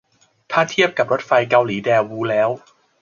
[0.51, 2.49] ถ้าเทียบกับรถไฟเกาหลีแดวูแล้ว